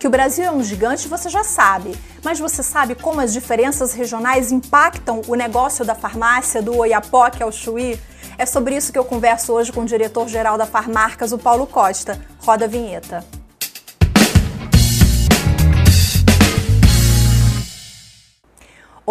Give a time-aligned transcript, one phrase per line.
[0.00, 1.94] Que o Brasil é um gigante, você já sabe.
[2.24, 7.52] Mas você sabe como as diferenças regionais impactam o negócio da farmácia, do Oiapoque ao
[7.52, 8.00] Chuí?
[8.38, 12.18] É sobre isso que eu converso hoje com o diretor-geral da Farmarcas, o Paulo Costa.
[12.38, 13.39] Roda a vinheta.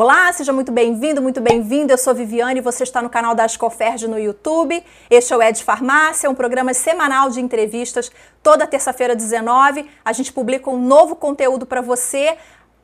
[0.01, 1.91] Olá, seja muito bem-vindo, muito bem-vinda.
[1.91, 4.81] Eu sou Viviane e você está no canal da Ascoferd no YouTube.
[5.09, 8.09] Este é o Ed Farmácia, um programa semanal de entrevistas.
[8.41, 12.37] Toda terça-feira, 19, a gente publica um novo conteúdo para você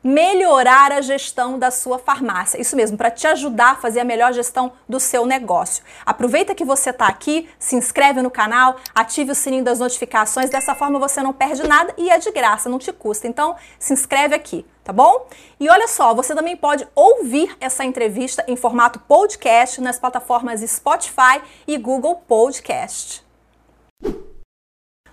[0.04, 2.60] melhorar a gestão da sua farmácia.
[2.60, 5.82] Isso mesmo, para te ajudar a fazer a melhor gestão do seu negócio.
[6.04, 10.74] Aproveita que você está aqui, se inscreve no canal, ative o sininho das notificações, dessa
[10.74, 13.26] forma você não perde nada e é de graça, não te custa.
[13.26, 15.26] Então, se inscreve aqui, tá bom?
[15.58, 21.42] E olha só, você também pode ouvir essa entrevista em formato podcast nas plataformas Spotify
[21.66, 23.26] e Google Podcast.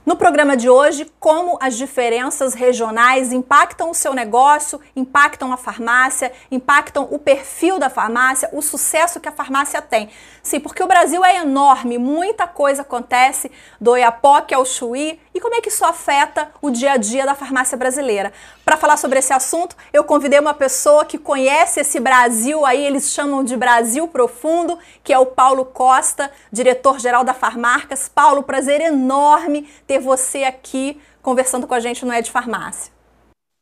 [0.05, 6.31] No programa de hoje, como as diferenças regionais impactam o seu negócio, impactam a farmácia,
[6.51, 10.09] impactam o perfil da farmácia, o sucesso que a farmácia tem.
[10.43, 13.49] Sim, porque o Brasil é enorme, muita coisa acontece
[13.79, 15.21] do Oiapoque ao Chuí.
[15.33, 18.33] E como é que isso afeta o dia a dia da farmácia brasileira?
[18.65, 23.11] Para falar sobre esse assunto, eu convidei uma pessoa que conhece esse Brasil aí, eles
[23.11, 28.07] chamam de Brasil Profundo, que é o Paulo Costa, diretor-geral da Farmarcas.
[28.07, 32.93] Paulo, prazer enorme ter você aqui conversando com a gente no Ed Farmácia.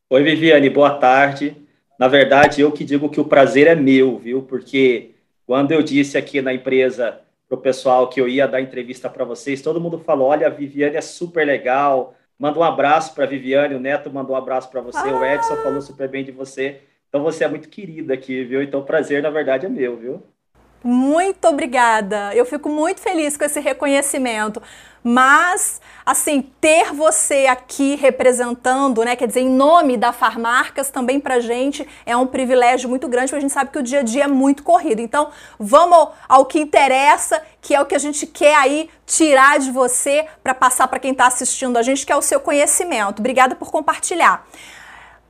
[0.07, 1.57] Oi, Viviane, boa tarde.
[1.97, 4.43] Na verdade, eu que digo que o prazer é meu, viu?
[4.43, 5.15] Porque
[5.47, 9.25] quando eu disse aqui na empresa para o pessoal que eu ia dar entrevista para
[9.25, 12.13] vocês, todo mundo falou: olha, a Viviane é super legal.
[12.41, 15.15] Manda um abraço para Viviane, o Neto mandou um abraço para você, ah.
[15.15, 16.81] o Edson falou super bem de você.
[17.07, 18.63] Então você é muito querida aqui, viu?
[18.63, 20.23] Então o prazer, na verdade, é meu, viu?
[20.83, 22.33] Muito obrigada.
[22.35, 24.61] Eu fico muito feliz com esse reconhecimento.
[25.03, 31.39] Mas, assim, ter você aqui representando, né, quer dizer, em nome da Farmarcas, também pra
[31.39, 34.25] gente é um privilégio muito grande, porque a gente sabe que o dia a dia
[34.25, 34.99] é muito corrido.
[35.01, 39.71] Então, vamos ao que interessa, que é o que a gente quer aí tirar de
[39.71, 43.19] você para passar para quem está assistindo a gente, que é o seu conhecimento.
[43.19, 44.45] Obrigada por compartilhar.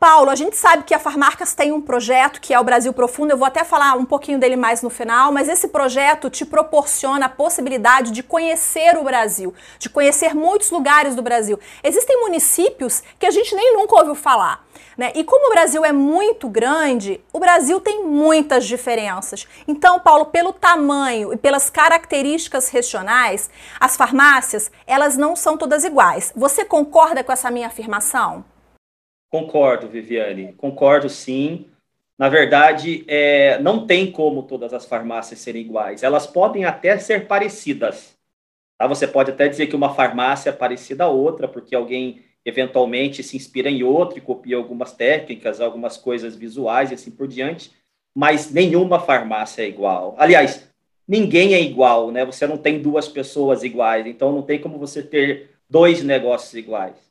[0.01, 3.29] Paulo, a gente sabe que a Farmarcas tem um projeto que é o Brasil Profundo,
[3.29, 7.28] eu vou até falar um pouquinho dele mais no final, mas esse projeto te proporciona
[7.28, 11.59] a possibilidade de conhecer o Brasil, de conhecer muitos lugares do Brasil.
[11.84, 14.66] Existem municípios que a gente nem nunca ouviu falar.
[14.97, 15.12] Né?
[15.13, 19.47] E como o Brasil é muito grande, o Brasil tem muitas diferenças.
[19.68, 26.33] Então, Paulo, pelo tamanho e pelas características regionais, as farmácias, elas não são todas iguais.
[26.35, 28.44] Você concorda com essa minha afirmação?
[29.31, 31.66] Concordo, Viviane, concordo sim.
[32.19, 36.03] Na verdade, é, não tem como todas as farmácias serem iguais.
[36.03, 38.18] Elas podem até ser parecidas.
[38.78, 38.86] Tá?
[38.88, 43.38] Você pode até dizer que uma farmácia é parecida a outra, porque alguém eventualmente se
[43.38, 47.72] inspira em outra e copia algumas técnicas, algumas coisas visuais e assim por diante,
[48.13, 50.13] mas nenhuma farmácia é igual.
[50.18, 50.69] Aliás,
[51.08, 52.25] ninguém é igual, né?
[52.25, 57.10] Você não tem duas pessoas iguais, então não tem como você ter dois negócios iguais.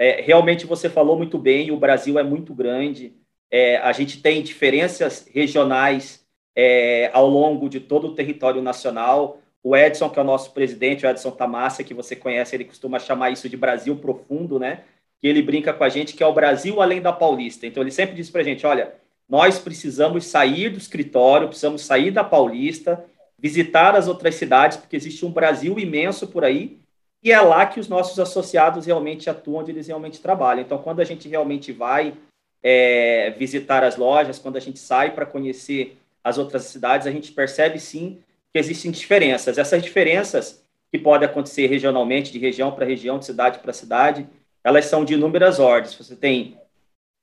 [0.00, 3.12] É, realmente você falou muito bem, o Brasil é muito grande,
[3.50, 6.24] é, a gente tem diferenças regionais
[6.56, 9.42] é, ao longo de todo o território nacional.
[9.62, 12.98] O Edson, que é o nosso presidente, o Edson Tamassia, que você conhece, ele costuma
[12.98, 14.84] chamar isso de Brasil profundo, né?
[15.20, 17.66] Que ele brinca com a gente que é o Brasil além da Paulista.
[17.66, 18.94] Então ele sempre diz para a gente, olha,
[19.28, 23.04] nós precisamos sair do escritório, precisamos sair da Paulista,
[23.38, 26.80] visitar as outras cidades, porque existe um Brasil imenso por aí
[27.22, 30.62] e é lá que os nossos associados realmente atuam, onde eles realmente trabalham.
[30.62, 32.14] Então, quando a gente realmente vai
[32.62, 37.32] é, visitar as lojas, quando a gente sai para conhecer as outras cidades, a gente
[37.32, 38.18] percebe sim
[38.52, 39.58] que existem diferenças.
[39.58, 44.26] Essas diferenças que podem acontecer regionalmente, de região para região, de cidade para cidade,
[44.64, 45.94] elas são de inúmeras ordens.
[45.94, 46.58] Você tem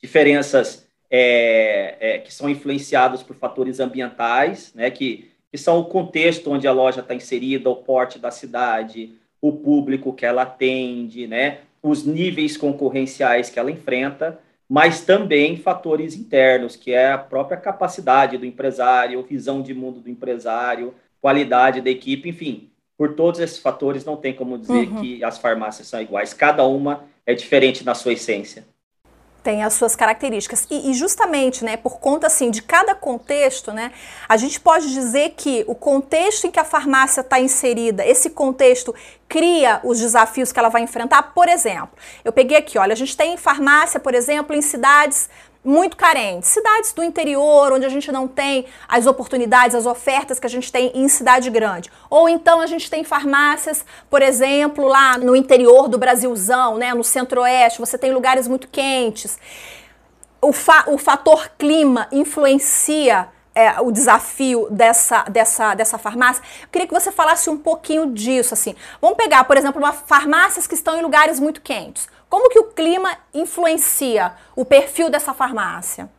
[0.02, 6.52] diferenças é, é, que são influenciadas por fatores ambientais, né, que, que são o contexto
[6.52, 9.14] onde a loja está inserida, o porte da cidade,
[9.47, 14.40] o público que ela atende, né, os níveis concorrenciais que ela enfrenta,
[14.70, 20.09] mas também fatores internos, que é a própria capacidade do empresário, visão de mundo do
[20.09, 22.70] empresário, qualidade da equipe, enfim.
[22.97, 25.02] Por todos esses fatores, não tem como dizer uhum.
[25.02, 26.34] que as farmácias são iguais.
[26.34, 28.66] Cada uma é diferente na sua essência
[29.47, 30.67] tem as suas características.
[30.70, 33.94] E, e, justamente, né, por conta assim de cada contexto, né,
[34.28, 38.94] a gente pode dizer que o contexto em que a farmácia está inserida, esse contexto
[39.29, 41.34] cria os desafios que ela vai enfrentar.
[41.34, 41.91] Por exemplo,
[42.26, 45.29] eu peguei aqui, olha, a gente tem farmácia, por exemplo, em cidades
[45.63, 46.49] muito carentes.
[46.49, 50.71] Cidades do interior, onde a gente não tem as oportunidades, as ofertas que a gente
[50.71, 51.91] tem em cidade grande.
[52.09, 57.03] Ou então a gente tem farmácias, por exemplo, lá no interior do Brasilzão, né, no
[57.03, 59.37] centro-oeste, você tem lugares muito quentes.
[60.41, 63.27] O, fa o fator clima influencia
[63.57, 66.43] é, o desafio dessa, dessa, dessa farmácia.
[66.61, 68.75] Eu queria que você falasse um pouquinho disso, assim.
[69.01, 72.07] Vamos pegar, por exemplo, uma, farmácias que estão em lugares muito quentes.
[72.29, 76.09] Como que o clima influencia o perfil dessa farmácia?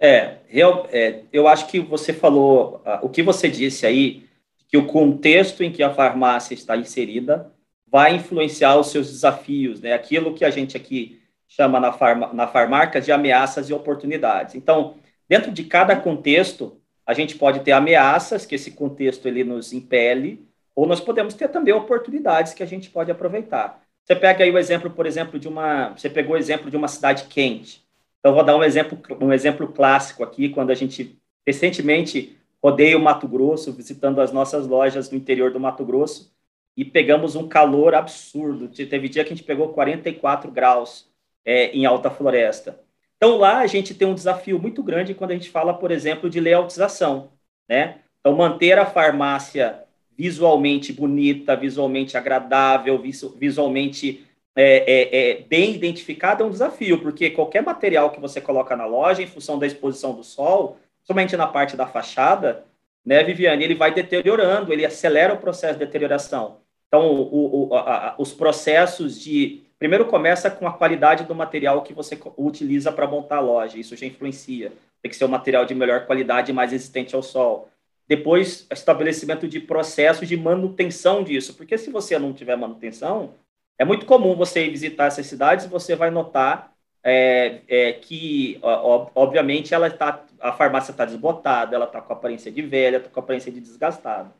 [0.00, 4.28] É, eu, é, eu acho que você falou, uh, o que você disse aí,
[4.68, 7.52] que o contexto em que a farmácia está inserida
[7.86, 9.92] vai influenciar os seus desafios, né?
[9.94, 14.54] Aquilo que a gente aqui chama na, farma, na farmácia de ameaças e oportunidades.
[14.54, 14.96] Então,
[15.28, 20.48] Dentro de cada contexto, a gente pode ter ameaças, que esse contexto ele nos impele,
[20.74, 23.82] ou nós podemos ter também oportunidades que a gente pode aproveitar.
[24.08, 25.90] Você pega aí o exemplo, por exemplo, de uma.
[25.90, 27.84] Você pegou o exemplo de uma cidade quente.
[28.18, 33.00] Então, vou dar um exemplo, um exemplo clássico aqui, quando a gente recentemente rodei o
[33.00, 36.32] Mato Grosso, visitando as nossas lojas no interior do Mato Grosso,
[36.74, 38.68] e pegamos um calor absurdo.
[38.68, 41.06] Teve dia que a gente pegou 44 graus
[41.44, 42.80] é, em alta floresta.
[43.18, 46.30] Então, lá a gente tem um desafio muito grande quando a gente fala, por exemplo,
[46.30, 47.32] de layoutização,
[47.68, 47.98] né?
[48.20, 49.84] Então, manter a farmácia
[50.18, 53.00] visualmente bonita, visualmente agradável,
[53.36, 54.26] visualmente
[54.56, 58.84] é, é, é, bem identificada é um desafio, porque qualquer material que você coloca na
[58.84, 62.64] loja, em função da exposição do sol, somente na parte da fachada,
[63.06, 66.58] né, Viviane, ele vai deteriorando, ele acelera o processo de deterioração.
[66.88, 71.94] Então, o, o, a, os processos de Primeiro começa com a qualidade do material que
[71.94, 74.72] você utiliza para montar a loja, isso já influencia.
[75.00, 77.68] Tem que ser um material de melhor qualidade, mais resistente ao sol.
[78.08, 83.34] Depois, estabelecimento de processos de manutenção disso, porque se você não tiver manutenção,
[83.78, 88.58] é muito comum você ir visitar essas cidades e você vai notar é, é, que,
[88.62, 93.10] ó, obviamente, ela tá, a farmácia está desbotada, ela está com aparência de velha, está
[93.10, 94.34] com aparência de desgastada.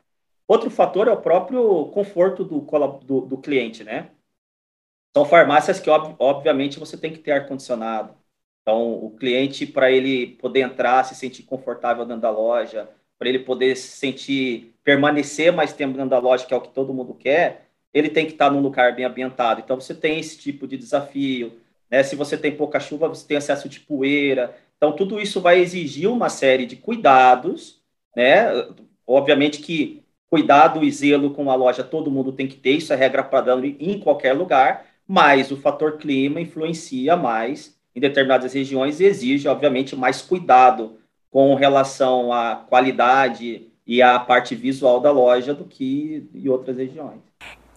[0.47, 2.59] Outro fator é o próprio conforto do,
[3.05, 4.09] do, do cliente, né?
[5.15, 8.15] São farmácias que, ob, obviamente, você tem que ter ar-condicionado.
[8.61, 12.89] Então, o cliente, para ele poder entrar, se sentir confortável dentro da loja,
[13.19, 16.69] para ele poder se sentir, permanecer mais tempo dentro da loja, que é o que
[16.69, 19.61] todo mundo quer, ele tem que estar num lugar bem ambientado.
[19.63, 21.51] Então, você tem esse tipo de desafio.
[21.91, 22.01] Né?
[22.01, 24.55] Se você tem pouca chuva, você tem acesso de poeira.
[24.77, 27.81] Então, tudo isso vai exigir uma série de cuidados.
[28.15, 28.45] Né?
[29.05, 32.95] Obviamente que cuidado e zelo com a loja todo mundo tem que ter, isso é
[32.95, 39.05] regra padrão em qualquer lugar, mas o fator clima influencia mais em determinadas regiões e
[39.05, 40.98] exige, obviamente, mais cuidado
[41.31, 47.19] com relação à qualidade e à parte visual da loja do que em outras regiões.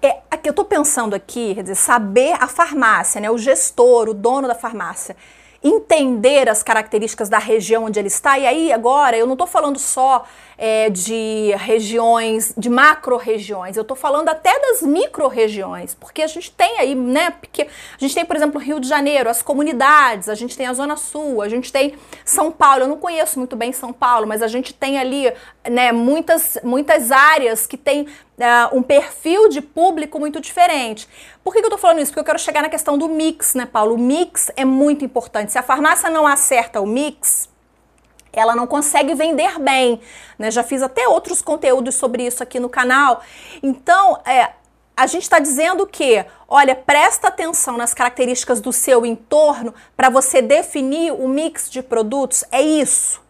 [0.02, 4.48] É, eu estou pensando aqui, quer dizer, saber a farmácia, né, o gestor, o dono
[4.48, 5.16] da farmácia,
[5.62, 8.38] entender as características da região onde ele está.
[8.38, 10.24] E aí, agora, eu não estou falando só
[10.58, 16.78] é, de regiões, de macro-regiões, eu estou falando até das micro-regiões, porque a gente tem
[16.78, 20.56] aí, né, porque a gente tem, por exemplo, Rio de Janeiro, as comunidades, a gente
[20.56, 21.94] tem a Zona Sul, a gente tem
[22.24, 25.32] São Paulo, eu não conheço muito bem São Paulo, mas a gente tem ali,
[25.68, 28.06] né, muitas, muitas áreas que tem
[28.38, 31.08] uh, um perfil de público muito diferente.
[31.42, 32.10] Por que, que eu estou falando isso?
[32.10, 33.94] Porque eu quero chegar na questão do mix, né, Paulo?
[33.94, 35.52] O mix é muito importante.
[35.52, 37.48] Se a farmácia não acerta o mix,
[38.32, 40.00] ela não consegue vender bem.
[40.38, 40.50] Né?
[40.50, 43.22] Já fiz até outros conteúdos sobre isso aqui no canal.
[43.62, 44.52] Então, é,
[44.96, 50.40] a gente está dizendo que, olha, presta atenção nas características do seu entorno para você
[50.40, 52.44] definir o mix de produtos.
[52.50, 53.20] É isso.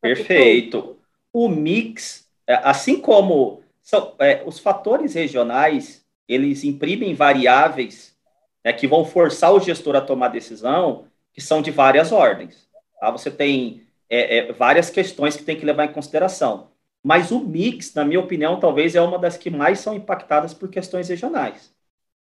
[0.00, 0.96] Perfeito.
[1.32, 8.16] O mix, é, assim como são, é, os fatores regionais, eles imprimem variáveis
[8.64, 12.68] né, que vão forçar o gestor a tomar decisão, que são de várias ordens.
[13.00, 13.10] Tá?
[13.10, 16.70] Você tem é, é, várias questões que tem que levar em consideração.
[17.02, 20.68] Mas o mix, na minha opinião, talvez é uma das que mais são impactadas por
[20.68, 21.74] questões regionais.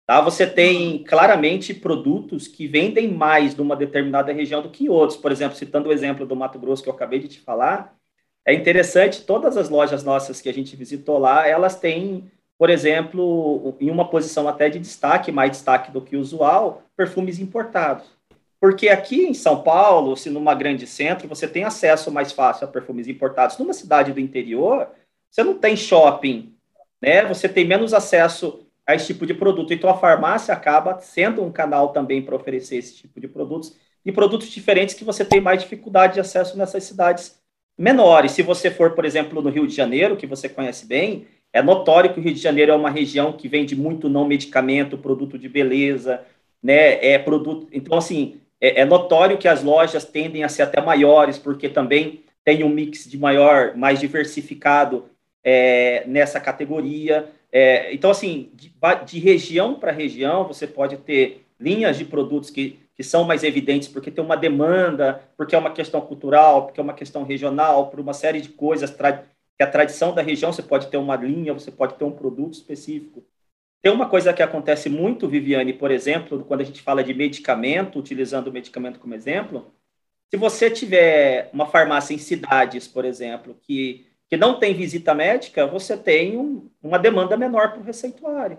[0.05, 0.19] Tá?
[0.21, 5.17] Você tem claramente produtos que vendem mais numa determinada região do que outros.
[5.17, 7.96] Por exemplo, citando o exemplo do Mato Grosso que eu acabei de te falar,
[8.47, 13.75] é interessante, todas as lojas nossas que a gente visitou lá, elas têm, por exemplo,
[13.77, 18.05] em uma posição até de destaque, mais destaque do que o usual, perfumes importados.
[18.57, 22.71] Porque aqui em São Paulo, se numa grande centro, você tem acesso mais fácil a
[22.71, 23.57] perfumes importados.
[23.57, 24.87] Numa cidade do interior,
[25.29, 26.55] você não tem shopping,
[27.01, 27.25] né?
[27.25, 29.73] Você tem menos acesso a esse tipo de produto.
[29.73, 33.75] Então a farmácia acaba sendo um canal também para oferecer esse tipo de produtos
[34.05, 37.45] e produtos diferentes que você tem mais dificuldade de acesso nessas cidades
[37.77, 38.31] menores.
[38.31, 42.13] Se você for, por exemplo, no Rio de Janeiro, que você conhece bem, é notório
[42.13, 45.47] que o Rio de Janeiro é uma região que vende muito não medicamento, produto de
[45.47, 46.21] beleza,
[46.61, 47.05] né?
[47.05, 47.67] É produto.
[47.71, 52.23] Então, assim, é, é notório que as lojas tendem a ser até maiores, porque também
[52.43, 55.05] tem um mix de maior, mais diversificado
[55.43, 57.29] é, nessa categoria.
[57.51, 58.71] É, então, assim, de,
[59.05, 63.87] de região para região, você pode ter linhas de produtos que, que são mais evidentes
[63.87, 67.99] porque tem uma demanda, porque é uma questão cultural, porque é uma questão regional, por
[67.99, 71.71] uma série de coisas que a tradição da região, você pode ter uma linha, você
[71.71, 73.23] pode ter um produto específico.
[73.83, 77.99] Tem uma coisa que acontece muito, Viviane, por exemplo, quando a gente fala de medicamento,
[77.99, 79.71] utilizando o medicamento como exemplo,
[80.29, 85.67] se você tiver uma farmácia em cidades, por exemplo, que, que não tem visita médica,
[85.67, 88.57] você tem um, uma demanda menor para o receituário.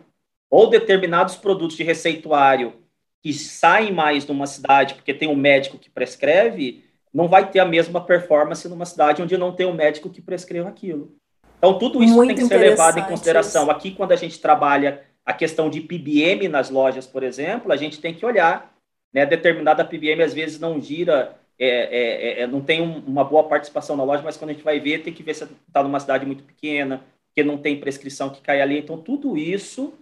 [0.48, 2.87] Ou determinados produtos de receituário
[3.22, 7.64] que saem mais numa cidade porque tem um médico que prescreve, não vai ter a
[7.64, 11.16] mesma performance numa cidade onde não tem um médico que prescreva aquilo.
[11.58, 13.62] Então, tudo isso Muito tem que ser levado em consideração.
[13.62, 13.70] Isso.
[13.70, 18.00] Aqui, quando a gente trabalha a questão de PBM nas lojas, por exemplo, a gente
[18.00, 18.72] tem que olhar.
[19.12, 23.24] Né, determinada PBM, às vezes, não gira, é, é, é, é, não tem um, uma
[23.24, 25.82] boa participação na loja, mas quando a gente vai ver, tem que ver se está
[25.82, 27.02] numa cidade muito pequena,
[27.34, 28.78] que não tem prescrição que cai ali.
[28.78, 29.94] Então, tudo isso,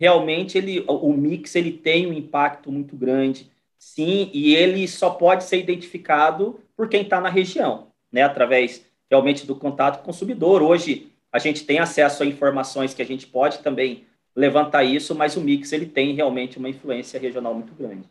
[0.00, 5.44] realmente, ele, o mix ele tem um impacto muito grande sim, e ele só pode
[5.44, 10.62] ser identificado por quem está na região, né, através realmente do contato com o consumidor.
[10.62, 14.04] Hoje a gente tem acesso a informações que a gente pode também
[14.34, 18.04] levantar isso, mas o mix ele tem realmente uma influência regional muito grande.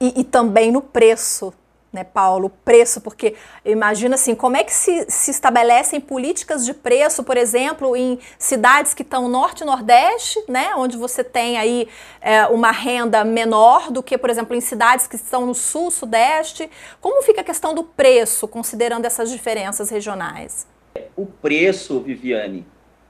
[0.00, 1.52] E, e também no preço,
[1.92, 7.24] né, Paulo, preço, porque imagina assim, como é que se, se estabelecem políticas de preço,
[7.24, 11.88] por exemplo, em cidades que estão norte e nordeste, né, onde você tem aí
[12.20, 16.70] é, uma renda menor do que, por exemplo, em cidades que estão no sul, sudeste.
[17.00, 20.68] Como fica a questão do preço, considerando essas diferenças regionais?
[21.16, 22.64] O preço, Viviane,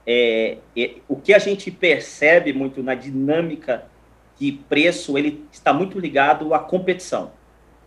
[0.07, 3.85] é, é o que a gente percebe muito na dinâmica
[4.39, 7.31] de preço, ele está muito ligado à competição,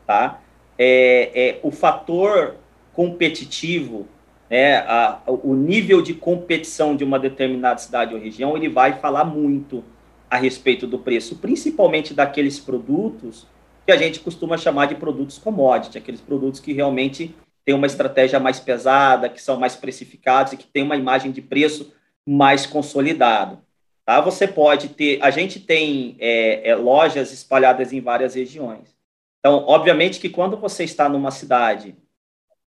[0.07, 0.41] tá?
[0.79, 2.57] É, é, o fator
[2.93, 4.07] competitivo,
[4.49, 9.25] né, a, o nível de competição de uma determinada cidade ou região, ele vai falar
[9.25, 9.85] muito
[10.31, 13.47] a respeito do preço, principalmente daqueles produtos
[13.87, 18.41] que a gente costuma chamar de produtos commodity, aqueles produtos que realmente têm uma estratégia
[18.41, 21.93] mais pesada, que são mais precificados e que têm uma imagem de preço
[22.27, 23.59] mais consolidado.
[24.05, 24.21] Tá?
[24.21, 28.94] Você pode ter, a gente tem é, é, lojas espalhadas em várias regiões.
[29.45, 31.95] Então, obviamente que quando você está numa cidade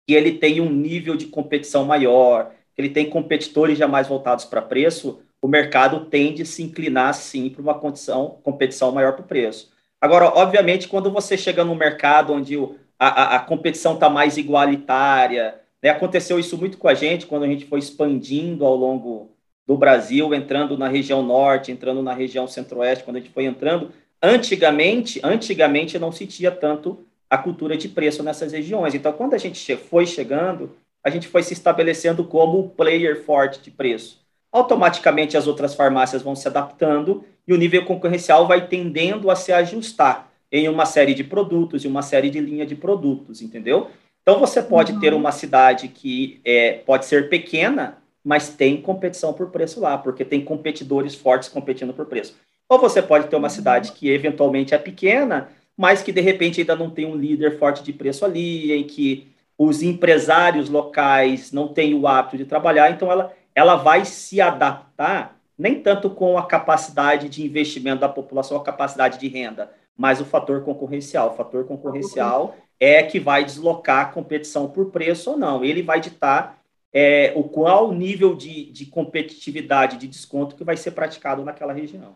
[0.07, 4.45] que ele tem um nível de competição maior, que ele tem competidores já mais voltados
[4.45, 9.23] para preço, o mercado tende a se inclinar, sim, para uma condição, competição maior para
[9.23, 9.73] o preço.
[9.99, 12.59] Agora, obviamente, quando você chega num mercado onde
[12.99, 17.49] a, a, competição está mais igualitária, né, aconteceu isso muito com a gente quando a
[17.49, 19.31] gente foi expandindo ao longo
[19.67, 23.91] do Brasil, entrando na região norte, entrando na região centro-oeste, quando a gente foi entrando,
[24.23, 28.95] Antigamente, antigamente não se tinha tanto a cultura de preço nessas regiões.
[28.95, 33.61] Então, quando a gente foi chegando, a gente foi se estabelecendo como o player forte
[33.61, 34.21] de preço.
[34.51, 39.53] Automaticamente as outras farmácias vão se adaptando e o nível concorrencial vai tendendo a se
[39.53, 43.91] ajustar em uma série de produtos e uma série de linha de produtos, entendeu?
[44.23, 45.01] Então você pode uhum.
[45.01, 50.25] ter uma cidade que é, pode ser pequena, mas tem competição por preço lá, porque
[50.25, 52.37] tem competidores fortes competindo por preço.
[52.69, 56.77] Ou você pode ter uma cidade que eventualmente é pequena, mas que de repente ainda
[56.77, 61.95] não tem um líder forte de preço ali, em que os empresários locais não têm
[61.95, 67.29] o hábito de trabalhar, então ela, ela vai se adaptar nem tanto com a capacidade
[67.29, 71.31] de investimento da população, a capacidade de renda, mas o fator concorrencial.
[71.31, 75.65] O fator concorrencial é que vai deslocar a competição por preço ou não.
[75.65, 76.61] Ele vai ditar
[76.93, 82.15] é, o qual nível de, de competitividade, de desconto que vai ser praticado naquela região.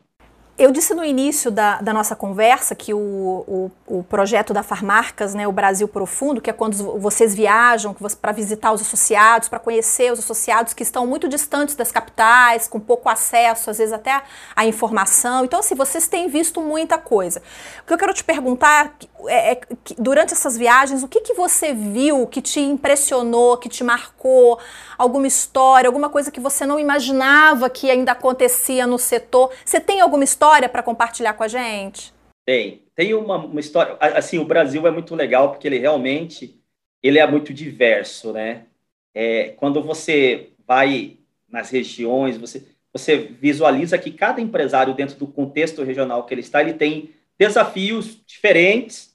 [0.58, 5.34] Eu disse no início da, da nossa conversa que o, o, o, projeto da Farmarcas,
[5.34, 10.12] né, o Brasil Profundo, que é quando vocês viajam para visitar os associados, para conhecer
[10.12, 14.22] os associados que estão muito distantes das capitais, com pouco acesso, às vezes até
[14.54, 15.44] à informação.
[15.44, 17.42] Então, assim, vocês têm visto muita coisa.
[17.82, 18.94] O que eu quero te perguntar
[19.28, 19.60] é, é
[19.98, 24.58] durante essas viagens, o que, que você viu que te impressionou, que te marcou?
[24.98, 29.50] Alguma história, alguma coisa que você não imaginava que ainda acontecia no setor?
[29.64, 30.42] Você tem alguma história?
[30.42, 32.12] história para compartilhar com a gente?
[32.44, 32.82] Tem.
[32.94, 33.96] Tem uma, uma história.
[34.00, 36.60] Assim, o Brasil é muito legal porque ele realmente
[37.02, 38.66] ele é muito diverso, né?
[39.14, 45.82] É, quando você vai nas regiões, você, você visualiza que cada empresário, dentro do contexto
[45.82, 49.11] regional que ele está, ele tem desafios diferentes,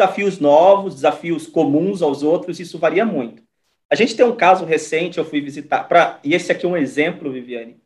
[0.00, 3.42] desafios novos, desafios comuns aos outros, isso varia muito.
[3.90, 6.76] A gente tem um caso recente, eu fui visitar, pra, e esse aqui é um
[6.76, 7.76] exemplo, Viviane,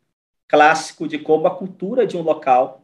[0.47, 2.83] clássico de como a cultura de um local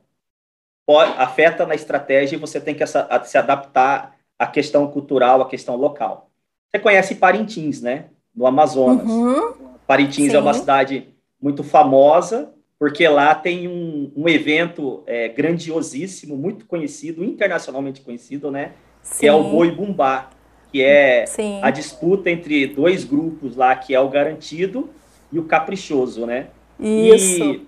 [0.86, 5.78] pode, afeta na estratégia e você tem que se adaptar à questão cultural, à questão
[5.78, 6.30] local.
[6.70, 8.06] Você conhece Parintins, né?
[8.36, 9.08] No Amazonas.
[9.08, 9.54] Uhum.
[9.88, 10.38] Parintins Sim.
[10.38, 11.08] é uma cidade
[11.40, 18.74] muito famosa, porque lá tem um, um evento é, grandiosíssimo, muito conhecido, internacionalmente conhecido, né?
[19.02, 19.20] Sim.
[19.20, 20.30] Que é o Boi Bumbá,
[20.72, 21.60] que é Sim.
[21.62, 24.90] a disputa entre dois grupos lá, que é o garantido
[25.32, 26.48] e o caprichoso, né?
[26.80, 27.44] Isso.
[27.44, 27.68] E,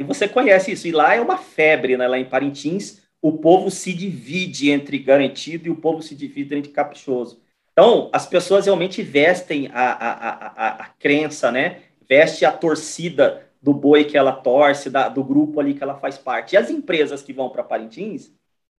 [0.00, 0.86] e você conhece isso.
[0.86, 2.06] E lá é uma febre, né?
[2.06, 6.70] Lá em Parintins, o povo se divide entre garantido e o povo se divide entre
[6.70, 7.40] caprichoso.
[7.72, 11.80] Então, as pessoas realmente vestem a, a, a, a, crença, né?
[12.08, 16.16] Veste a torcida do boi que ela torce, da, do grupo ali que ela faz
[16.16, 16.54] parte.
[16.54, 18.30] E as empresas que vão para Parintins,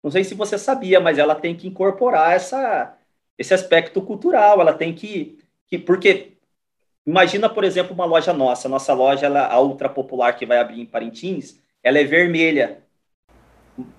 [0.03, 2.95] não sei se você sabia, mas ela tem que incorporar essa,
[3.37, 5.37] esse aspecto cultural, ela tem que,
[5.67, 6.37] que porque
[7.07, 8.67] Imagina, por exemplo, uma loja nossa.
[8.67, 12.79] Nossa loja, ela, a ultra popular que vai abrir em Parintins, ela é vermelha.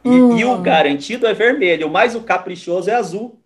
[0.04, 0.36] E, hum.
[0.36, 3.40] e o garantido é vermelho, mas o caprichoso é azul.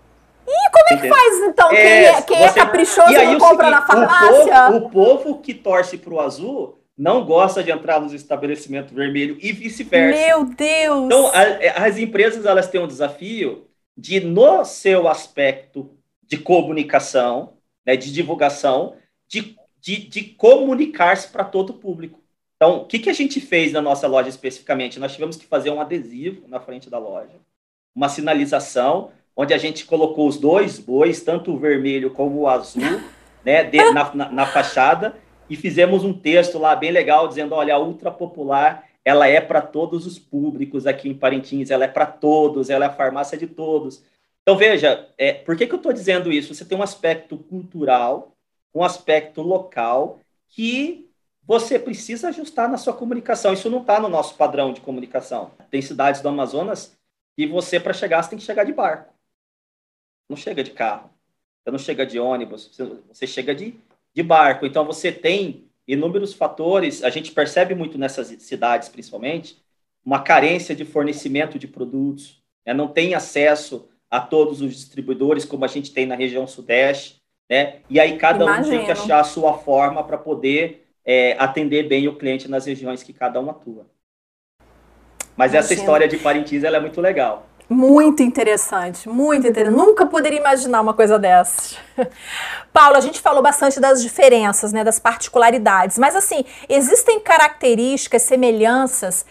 [0.45, 1.71] E como é que faz, então?
[1.71, 2.59] É, quem, é, quem é você...
[2.59, 4.69] é caprichoso e não compra seguinte, na farmácia?
[4.69, 8.93] O povo, o povo que torce para o azul não gosta de entrar nos estabelecimentos
[8.95, 10.25] vermelhos e vice-versa.
[10.25, 11.07] Meu Deus!
[11.07, 13.67] Então, a, as empresas elas têm um desafio
[13.97, 15.91] de, no seu aspecto
[16.23, 17.55] de comunicação,
[17.85, 18.95] né, de divulgação,
[19.27, 22.23] de, de, de comunicar-se para todo o público.
[22.55, 25.01] Então, o que, que a gente fez na nossa loja especificamente?
[25.01, 27.35] Nós tivemos que fazer um adesivo na frente da loja,
[27.93, 33.01] uma sinalização, onde a gente colocou os dois bois, tanto o vermelho como o azul,
[33.45, 35.17] né, de, na, na, na, fachada,
[35.53, 39.61] e fizemos um texto lá bem legal, dizendo, olha, a Ultra Popular, ela é para
[39.61, 43.47] todos os públicos aqui em Parintins, ela é para todos, ela é a farmácia de
[43.47, 44.03] todos.
[44.41, 46.55] Então, veja, é, por que, que eu estou dizendo isso?
[46.55, 48.33] Você tem um aspecto cultural,
[48.75, 51.07] um aspecto local que
[51.43, 53.53] você precisa ajustar na sua comunicação.
[53.53, 55.51] Isso não está no nosso padrão de comunicação.
[55.71, 56.97] Tem cidades do Amazonas
[57.37, 59.13] que você, para chegar, você tem que chegar de barco.
[60.31, 61.11] Não chega de carro.
[61.63, 62.75] Você não chega de ônibus.
[63.09, 63.79] Você chega de,
[64.15, 64.67] de barco.
[64.67, 67.03] Então, você tem inúmeros fatores.
[67.03, 69.57] A gente percebe muito nessas cidades, principalmente,
[70.05, 72.43] uma carência de fornecimento de produtos.
[72.67, 72.75] Né?
[72.75, 77.81] Não tem acesso a todos os distribuidores, como a gente tem na região sudeste né?
[77.91, 78.67] E aí cada Imagino.
[78.67, 82.65] um tem que achar a sua forma para poder é, atender bem o cliente nas
[82.65, 83.87] regiões que cada um atua.
[85.37, 85.59] Mas Imagino.
[85.59, 87.47] essa história de Parintins ela é muito legal.
[87.73, 89.77] Muito interessante, muito interessante.
[89.77, 91.79] Nunca poderia imaginar uma coisa dessas.
[92.73, 99.25] Paulo, a gente falou bastante das diferenças, né, das particularidades, mas assim, existem características, semelhanças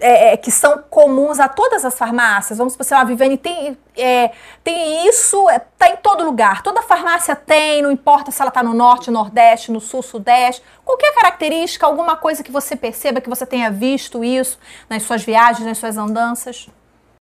[0.00, 2.58] é, é, que são comuns a todas as farmácias.
[2.58, 4.32] Vamos supor, a Viviane tem, é,
[4.64, 6.60] tem isso, está é, em todo lugar.
[6.62, 10.60] Toda farmácia tem, não importa se ela está no norte, nordeste, no sul, sudeste.
[10.84, 14.58] Qualquer característica, alguma coisa que você perceba, que você tenha visto isso
[14.90, 16.68] nas suas viagens, nas suas andanças?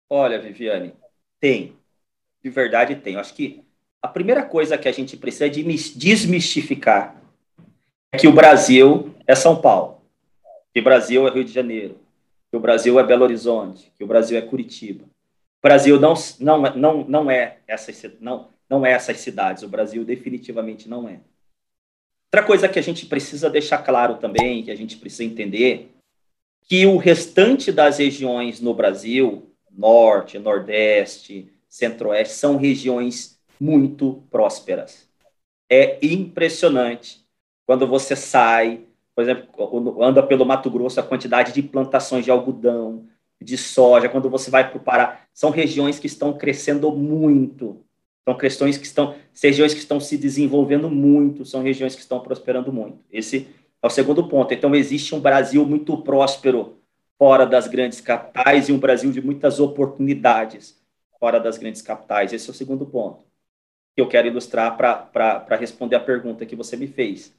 [0.08, 0.94] Olha, Viviane,
[1.40, 1.76] tem.
[2.42, 3.14] De verdade tem.
[3.14, 3.64] Eu acho que
[4.00, 7.20] a primeira coisa que a gente precisa de desmistificar
[8.12, 10.00] é que o Brasil é São Paulo,
[10.72, 11.98] que o Brasil é Rio de Janeiro,
[12.50, 15.04] que o Brasil é Belo Horizonte, que o Brasil é Curitiba.
[15.04, 20.04] O Brasil não, não, não, não, é essas, não, não é essas cidades, o Brasil
[20.04, 21.20] definitivamente não é.
[22.26, 25.90] Outra coisa que a gente precisa deixar claro também, que a gente precisa entender,
[26.62, 35.08] que o restante das regiões no Brasil, Norte, Nordeste, Centro-Oeste, são regiões muito prósperas.
[35.68, 37.26] É impressionante
[37.66, 38.86] quando você sai
[39.16, 43.06] por exemplo, anda pelo Mato Grosso, a quantidade de plantações de algodão,
[43.40, 47.82] de soja, quando você vai para o Pará, são regiões que estão crescendo muito.
[48.28, 52.70] São questões que estão, regiões que estão se desenvolvendo muito, são regiões que estão prosperando
[52.70, 52.98] muito.
[53.10, 53.48] Esse
[53.82, 54.52] é o segundo ponto.
[54.52, 56.76] Então, existe um Brasil muito próspero
[57.18, 60.80] fora das grandes capitais e um Brasil de muitas oportunidades
[61.18, 62.32] fora das grandes capitais.
[62.32, 63.24] Esse é o segundo ponto
[63.94, 67.34] que eu quero ilustrar para responder a pergunta que você me fez.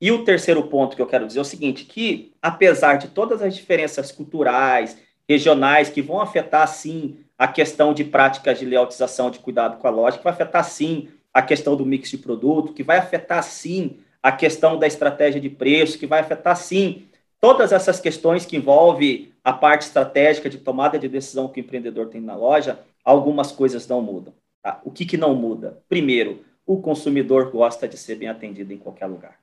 [0.00, 3.42] E o terceiro ponto que eu quero dizer é o seguinte, que apesar de todas
[3.42, 9.38] as diferenças culturais, regionais, que vão afetar, sim, a questão de práticas de lealtização, de
[9.38, 12.82] cuidado com a loja, que vai afetar, sim, a questão do mix de produto, que
[12.82, 17.06] vai afetar, sim, a questão da estratégia de preço, que vai afetar, sim,
[17.40, 22.08] todas essas questões que envolvem a parte estratégica de tomada de decisão que o empreendedor
[22.08, 24.34] tem na loja, algumas coisas não mudam.
[24.62, 24.80] Tá?
[24.84, 25.82] O que, que não muda?
[25.88, 29.40] Primeiro, o consumidor gosta de ser bem atendido em qualquer lugar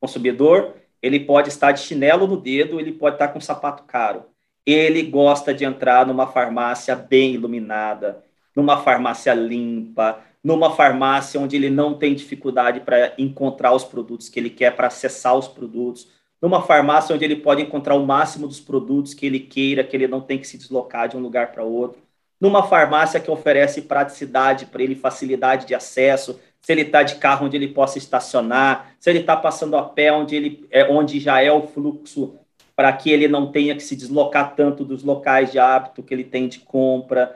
[0.00, 4.24] consumidor, ele pode estar de chinelo no dedo, ele pode estar com um sapato caro.
[4.64, 8.24] Ele gosta de entrar numa farmácia bem iluminada,
[8.54, 14.40] numa farmácia limpa, numa farmácia onde ele não tem dificuldade para encontrar os produtos que
[14.40, 16.08] ele quer, para acessar os produtos,
[16.40, 20.06] numa farmácia onde ele pode encontrar o máximo dos produtos que ele queira, que ele
[20.06, 22.00] não tem que se deslocar de um lugar para outro,
[22.40, 27.46] numa farmácia que oferece praticidade para ele, facilidade de acesso, se ele está de carro
[27.46, 31.40] onde ele possa estacionar, se ele está passando a pé onde, ele, é, onde já
[31.40, 32.34] é o fluxo
[32.74, 36.24] para que ele não tenha que se deslocar tanto dos locais de hábito que ele
[36.24, 37.34] tem de compra,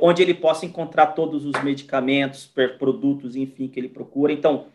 [0.00, 4.32] onde ele possa encontrar todos os medicamentos, produtos, enfim, que ele procura.
[4.32, 4.66] Então,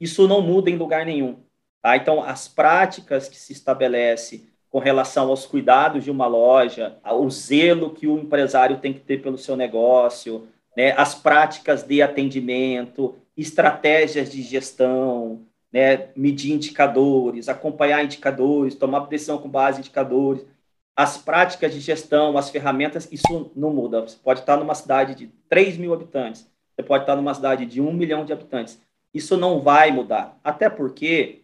[0.00, 1.36] isso não muda em lugar nenhum.
[1.82, 1.96] Tá?
[1.96, 7.90] Então, as práticas que se estabelece com relação aos cuidados de uma loja, o zelo
[7.90, 14.30] que o empresário tem que ter pelo seu negócio, né, as práticas de atendimento, estratégias
[14.30, 15.40] de gestão,
[15.72, 20.46] né, medir indicadores, acompanhar indicadores, tomar decisão com base em indicadores,
[20.94, 24.02] as práticas de gestão, as ferramentas, isso não muda.
[24.02, 27.80] Você pode estar numa cidade de 3 mil habitantes, você pode estar numa cidade de
[27.80, 28.80] 1 milhão de habitantes.
[29.12, 30.38] Isso não vai mudar.
[30.44, 31.39] Até porque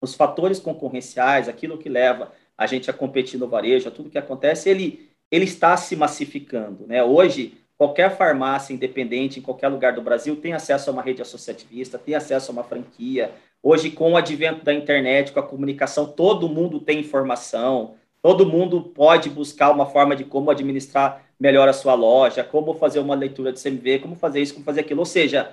[0.00, 4.68] os fatores concorrenciais, aquilo que leva a gente a competir no varejo, tudo que acontece,
[4.68, 6.86] ele, ele está se massificando.
[6.86, 7.02] Né?
[7.02, 11.98] Hoje, qualquer farmácia independente em qualquer lugar do Brasil tem acesso a uma rede associativista,
[11.98, 13.32] tem acesso a uma franquia.
[13.62, 18.82] Hoje, com o advento da internet, com a comunicação, todo mundo tem informação, todo mundo
[18.82, 23.52] pode buscar uma forma de como administrar melhor a sua loja, como fazer uma leitura
[23.52, 25.00] de CMV, como fazer isso, como fazer aquilo.
[25.00, 25.52] Ou seja,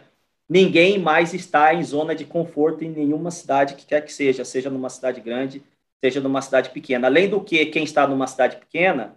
[0.49, 4.69] ninguém mais está em zona de conforto em nenhuma cidade que quer que seja, seja
[4.69, 5.61] numa cidade grande,
[6.03, 7.07] seja numa cidade pequena.
[7.07, 9.15] Além do que, quem está numa cidade pequena,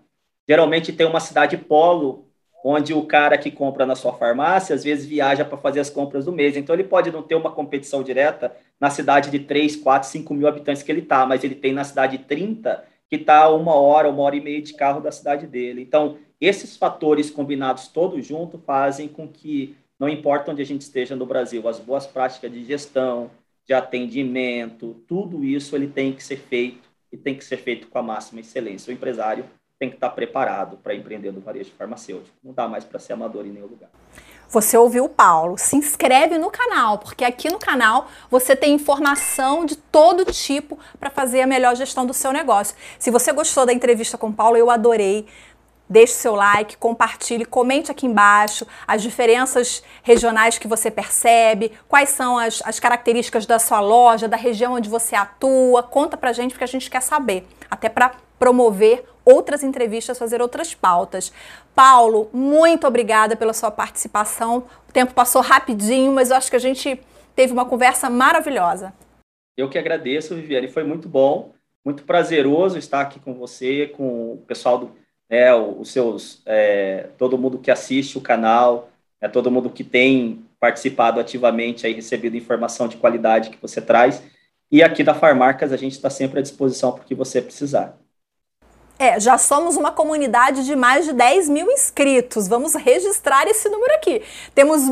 [0.48, 2.26] geralmente tem uma cidade polo,
[2.64, 6.26] onde o cara que compra na sua farmácia, às vezes viaja para fazer as compras
[6.26, 6.56] do mês.
[6.56, 10.46] Então, ele pode não ter uma competição direta na cidade de 3, 4, 5 mil
[10.46, 14.10] habitantes que ele está, mas ele tem na cidade de 30, que está uma hora,
[14.10, 15.80] uma hora e meia de carro da cidade dele.
[15.82, 21.14] Então, esses fatores combinados todos juntos fazem com que não importa onde a gente esteja
[21.14, 23.30] no Brasil, as boas práticas de gestão,
[23.66, 27.98] de atendimento, tudo isso ele tem que ser feito e tem que ser feito com
[27.98, 28.90] a máxima excelência.
[28.90, 29.44] O empresário
[29.78, 32.34] tem que estar preparado para empreender no varejo farmacêutico.
[32.42, 33.90] Não dá mais para ser amador em nenhum lugar.
[34.48, 35.56] Você ouviu o Paulo?
[35.56, 41.08] Se inscreve no canal, porque aqui no canal você tem informação de todo tipo para
[41.08, 42.74] fazer a melhor gestão do seu negócio.
[42.98, 45.26] Se você gostou da entrevista com o Paulo, eu adorei.
[45.90, 52.38] Deixe seu like, compartilhe, comente aqui embaixo as diferenças regionais que você percebe, quais são
[52.38, 55.82] as, as características da sua loja, da região onde você atua.
[55.82, 60.74] Conta pra gente porque a gente quer saber, até para promover outras entrevistas, fazer outras
[60.74, 61.32] pautas.
[61.74, 64.64] Paulo, muito obrigada pela sua participação.
[64.88, 67.00] O tempo passou rapidinho, mas eu acho que a gente
[67.34, 68.94] teve uma conversa maravilhosa.
[69.56, 70.68] Eu que agradeço, Viviane.
[70.68, 71.52] Foi muito bom,
[71.84, 75.00] muito prazeroso estar aqui com você, com o pessoal do
[75.30, 78.90] né, os seus, é, todo mundo que assiste o canal,
[79.20, 84.22] é, todo mundo que tem participado ativamente, aí recebido informação de qualidade que você traz.
[84.72, 87.99] E aqui da Farmarcas a gente está sempre à disposição para o que você precisar.
[89.00, 92.46] É, já somos uma comunidade de mais de 10 mil inscritos.
[92.46, 94.22] Vamos registrar esse número aqui.
[94.54, 94.82] Temos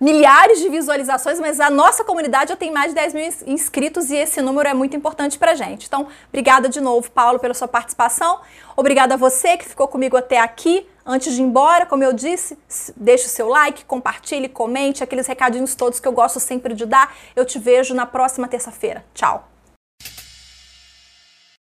[0.00, 4.16] milhares de visualizações, mas a nossa comunidade já tem mais de 10 mil inscritos e
[4.16, 5.86] esse número é muito importante pra gente.
[5.86, 8.40] Então, obrigada de novo, Paulo, pela sua participação.
[8.76, 10.84] Obrigada a você que ficou comigo até aqui.
[11.06, 12.58] Antes de ir embora, como eu disse,
[12.96, 17.14] deixe o seu like, compartilhe, comente, aqueles recadinhos todos que eu gosto sempre de dar.
[17.36, 19.04] Eu te vejo na próxima terça-feira.
[19.14, 19.49] Tchau!